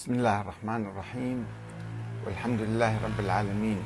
بسم 0.00 0.12
الله 0.12 0.40
الرحمن 0.40 0.86
الرحيم. 0.86 1.46
والحمد 2.24 2.60
لله 2.60 3.04
رب 3.04 3.20
العالمين. 3.20 3.82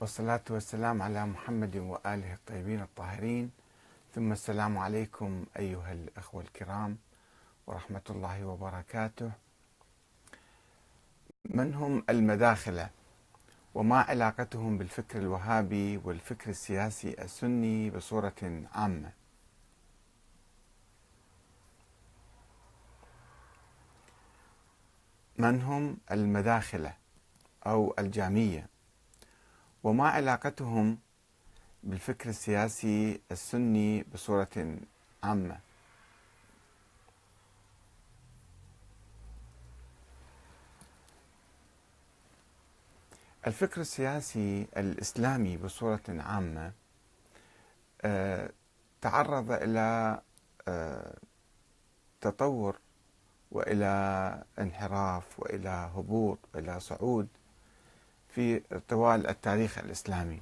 والصلاة 0.00 0.42
والسلام 0.50 1.02
على 1.02 1.26
محمد 1.26 1.76
وآله 1.76 2.34
الطيبين 2.34 2.80
الطاهرين. 2.82 3.50
ثم 4.14 4.32
السلام 4.32 4.78
عليكم 4.78 5.44
أيها 5.56 5.92
الأخوة 5.92 6.42
الكرام 6.42 6.98
ورحمة 7.66 8.06
الله 8.10 8.44
وبركاته. 8.44 9.30
من 11.44 11.74
هم 11.74 12.04
المداخلة؟ 12.10 12.90
وما 13.74 14.00
علاقتهم 14.00 14.78
بالفكر 14.78 15.18
الوهابي 15.18 15.96
والفكر 15.96 16.50
السياسي 16.50 17.22
السني 17.22 17.90
بصورة 17.90 18.66
عامة؟ 18.74 19.21
من 25.42 25.62
هم 25.62 25.96
المداخلة 26.10 26.94
أو 27.66 27.94
الجامية 27.98 28.66
وما 29.82 30.08
علاقتهم 30.08 30.98
بالفكر 31.82 32.28
السياسي 32.28 33.20
السني 33.32 34.02
بصورة 34.02 34.76
عامة. 35.22 35.58
الفكر 43.46 43.80
السياسي 43.80 44.66
الإسلامي 44.76 45.56
بصورة 45.56 46.02
عامة 46.08 46.72
آه، 48.02 48.50
تعرض 49.00 49.52
إلى 49.52 50.20
آه، 50.68 51.18
تطور 52.20 52.78
وإلى 53.52 54.42
انحراف 54.58 55.24
وإلى 55.40 55.90
هبوط 55.96 56.38
وإلى 56.54 56.80
صعود 56.80 57.28
في 58.28 58.60
طوال 58.88 59.26
التاريخ 59.26 59.78
الإسلامي. 59.78 60.40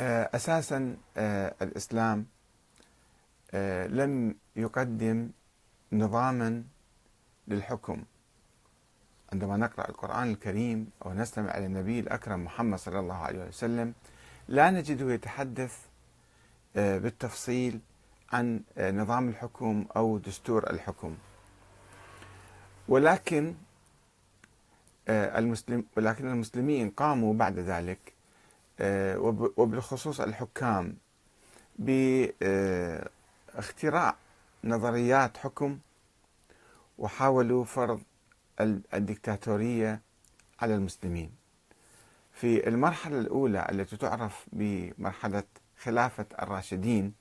آه، 0.00 0.30
أساسا 0.34 0.96
آه، 1.16 1.54
الإسلام 1.62 2.26
آه، 3.54 3.86
لم 3.86 4.34
يقدم 4.56 5.30
نظاما 5.92 6.64
للحكم 7.48 8.02
عندما 9.32 9.56
نقرأ 9.56 9.88
القرآن 9.88 10.30
الكريم 10.30 10.90
أو 11.06 11.12
نستمع 11.12 11.58
إلى 11.58 11.66
النبي 11.66 12.00
الأكرم 12.00 12.44
محمد 12.44 12.78
صلى 12.78 12.98
الله 12.98 13.14
عليه 13.14 13.44
وسلم 13.48 13.94
لا 14.48 14.70
نجده 14.70 15.12
يتحدث 15.12 15.78
بالتفصيل 16.74 17.80
عن 18.32 18.62
نظام 18.78 19.28
الحكم 19.28 19.86
أو 19.96 20.18
دستور 20.18 20.70
الحكم 20.70 21.16
ولكن 22.88 23.54
آه، 25.08 25.38
المسلم 25.38 25.84
ولكن 25.96 26.28
المسلمين 26.30 26.90
قاموا 26.90 27.34
بعد 27.34 27.58
ذلك 27.58 27.98
آه، 28.80 29.18
وبالخصوص 29.56 30.20
الحكام 30.20 30.96
باختراع 33.58 34.16
نظريات 34.64 35.36
حكم 35.36 35.78
وحاولوا 36.98 37.64
فرض 37.64 38.00
الدكتاتورية 38.94 40.00
على 40.60 40.74
المسلمين. 40.74 41.30
في 42.32 42.68
المرحلة 42.68 43.18
الأولى 43.18 43.66
التي 43.70 43.96
تعرف 43.96 44.46
بمرحلة 44.52 45.44
خلافة 45.82 46.26
الراشدين 46.42 47.14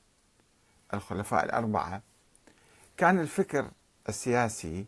الخلفاء 0.94 1.45
الأربعة. 1.45 2.02
كان 2.97 3.20
الفكر 3.20 3.72
السياسي 4.09 4.86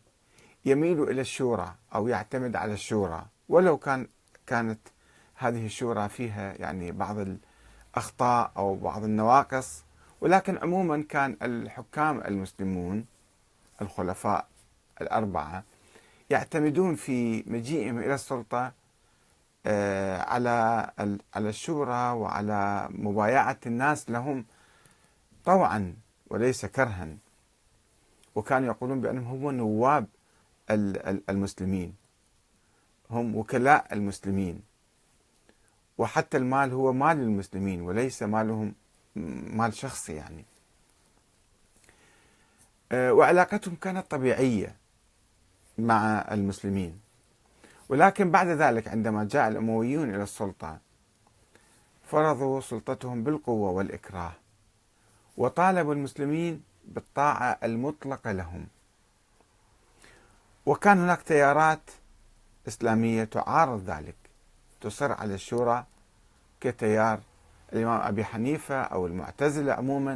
يميل 0.65 1.03
إلى 1.03 1.21
الشورى 1.21 1.75
أو 1.95 2.07
يعتمد 2.07 2.55
على 2.55 2.73
الشورى. 2.73 3.25
ولو 3.49 3.77
كان 3.77 4.07
كانت 4.47 4.79
هذه 5.35 5.65
الشورى 5.65 6.09
فيها 6.09 6.53
يعني 6.53 6.91
بعض 6.91 7.15
الأخطاء 7.95 8.51
أو 8.57 8.75
بعض 8.75 9.03
النواقص 9.03 9.83
ولكن 10.21 10.57
عموما 10.57 11.03
كان 11.09 11.37
الحكام 11.41 12.21
المسلمون 12.21 13.05
الخلفاء 13.81 14.47
الأربعة 15.01 15.63
يعتمدون 16.29 16.95
في 16.95 17.43
مجيئهم 17.47 17.99
إلى 17.99 18.13
السلطة 18.13 18.71
آه، 19.65 20.21
على 20.21 20.89
على 21.35 21.49
الشورى 21.49 22.11
وعلى 22.11 22.87
مبايعة 22.91 23.57
الناس 23.65 24.09
لهم 24.09 24.45
طوعا 25.45 25.95
وليس 26.29 26.65
كرها. 26.65 27.17
وكانوا 28.35 28.67
يقولون 28.67 29.01
بأنهم 29.01 29.45
هم 29.45 29.55
نواب 29.55 30.07
المسلمين. 31.29 31.95
هم 33.09 33.35
وكلاء 33.35 33.93
المسلمين. 33.93 34.61
وحتى 35.97 36.37
المال 36.37 36.71
هو 36.71 36.93
مال 36.93 37.19
المسلمين 37.19 37.81
وليس 37.81 38.23
مالهم 38.23 38.73
مال 39.15 39.73
شخصي 39.73 40.13
يعني. 40.13 40.45
آه، 42.91 43.13
وعلاقتهم 43.13 43.75
كانت 43.75 44.11
طبيعية 44.11 44.75
مع 45.77 46.25
المسلمين. 46.31 46.99
ولكن 47.89 48.31
بعد 48.31 48.47
ذلك 48.47 48.87
عندما 48.87 49.23
جاء 49.23 49.47
الأمويون 49.47 50.15
إلى 50.15 50.23
السلطة 50.23 50.79
فرضوا 52.03 52.61
سلطتهم 52.61 53.23
بالقوة 53.23 53.71
والإكراه. 53.71 54.33
وطالبوا 55.37 55.93
المسلمين 55.93 56.63
بالطاعة 56.85 57.57
المطلقة 57.63 58.31
لهم. 58.31 58.67
وكان 60.65 60.99
هناك 60.99 61.21
تيارات 61.21 61.91
إسلامية 62.67 63.23
تعارض 63.23 63.89
ذلك. 63.89 64.15
تصر 64.81 65.11
على 65.11 65.33
الشورى 65.33 65.85
كتيار. 66.61 67.19
الإمام 67.73 68.01
أبي 68.01 68.23
حنيفة 68.23 68.81
أو 68.81 69.07
المعتزلة 69.07 69.73
عموما 69.73 70.11